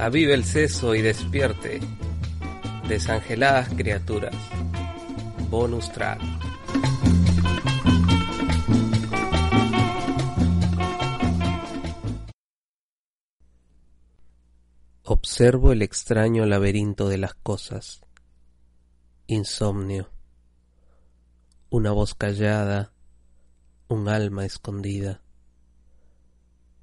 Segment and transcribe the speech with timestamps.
[0.00, 1.78] Avive el seso y despierte.
[2.88, 4.34] Desangeladas criaturas.
[5.50, 6.18] Bonus track.
[15.04, 18.00] Observo el extraño laberinto de las cosas.
[19.26, 20.10] Insomnio.
[21.68, 22.94] Una voz callada.
[23.88, 25.20] Un alma escondida.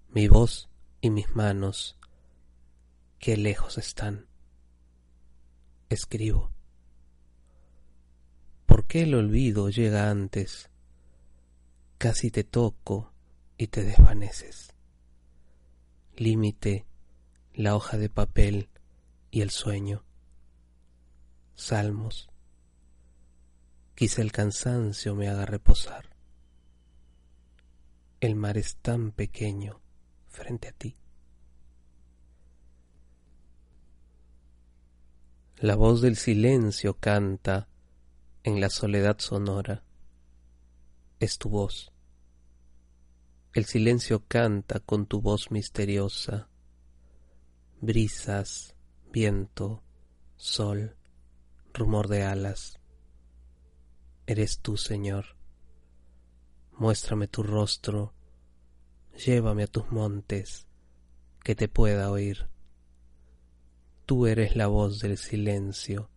[0.10, 0.70] Mi voz
[1.02, 1.97] y mis manos
[3.20, 4.28] qué lejos están.
[5.90, 6.52] Escribo.
[8.66, 10.70] ¿Por qué el olvido llega antes?
[11.98, 13.12] Casi te toco
[13.58, 14.74] y te desvaneces.
[16.16, 16.86] Límite,
[17.54, 18.70] la hoja de papel
[19.32, 20.04] y el sueño.
[21.56, 22.30] Salmos.
[23.96, 26.16] Quizá el cansancio me haga reposar.
[28.20, 29.82] El mar es tan pequeño
[30.28, 30.98] frente a ti.
[35.60, 37.68] La voz del silencio canta
[38.44, 39.84] en la soledad sonora.
[41.20, 41.92] Es tu voz.
[43.54, 46.48] El silencio canta con tu voz misteriosa.
[47.82, 48.76] Brisas,
[49.12, 49.82] viento,
[50.36, 50.96] sol,
[51.74, 52.80] rumor de alas.
[54.28, 55.38] Eres tú, Señor.
[56.74, 58.14] Muéstrame tu rostro,
[59.26, 60.68] llévame a tus montes,
[61.44, 62.48] que te pueda oír.
[64.08, 66.10] Tú eres la voz del silencio,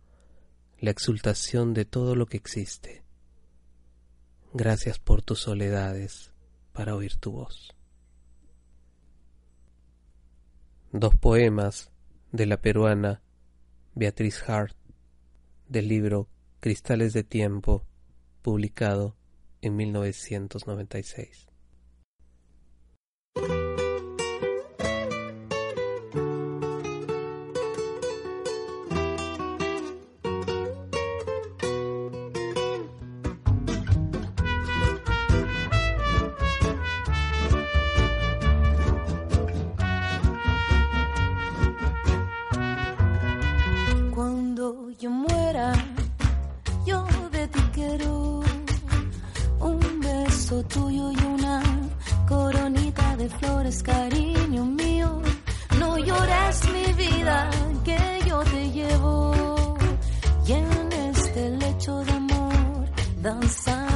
[0.79, 3.03] la exultación de todo lo que existe.
[4.53, 6.31] Gracias por tus soledades
[6.71, 7.75] para oír tu voz.
[10.93, 11.91] Dos poemas
[12.31, 13.23] de la peruana
[13.93, 14.77] Beatriz Hart
[15.67, 16.29] del libro
[16.61, 17.83] Cristales de Tiempo,
[18.41, 19.17] publicado
[19.59, 21.50] en 1996.
[51.21, 51.61] luna,
[52.27, 55.21] coronita de flores, cariño mío.
[55.79, 57.49] No llores mi vida,
[57.83, 59.77] que yo te llevo.
[60.45, 62.89] Y en este lecho de amor,
[63.21, 63.90] danzar.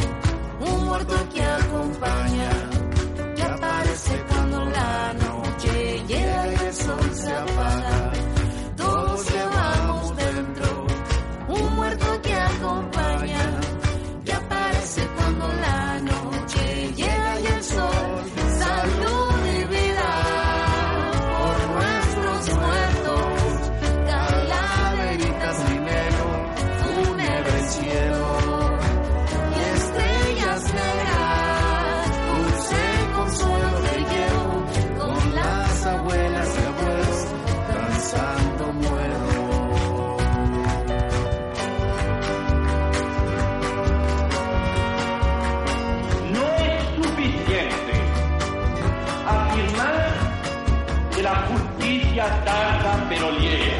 [51.31, 53.79] la justicia tarda pero llega.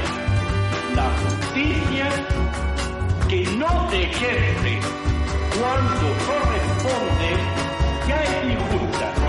[0.95, 2.07] La justicia
[3.27, 4.79] que no se ejerce
[5.59, 7.29] cuando corresponde
[8.07, 9.20] ya es injusta.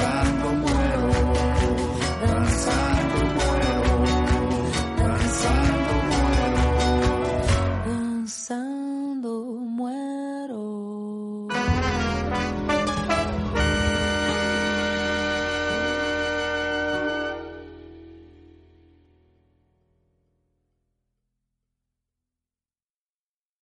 [0.00, 0.39] find